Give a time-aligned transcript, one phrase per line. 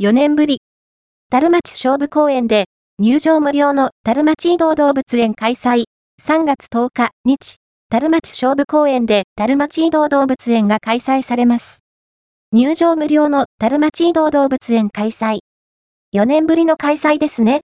[0.00, 0.60] 4年ぶり。
[1.28, 2.66] 樽町勝負公園で、
[3.00, 5.86] 入場無料の樽町移動動物園開催。
[6.22, 7.56] 3月10日、日、
[7.90, 11.80] 樽町勝負公園で樽町移動動物園が開催されます。
[12.52, 15.40] 入場無料の樽町移動動物園開催。
[16.14, 17.56] 4年ぶりの開催ですね。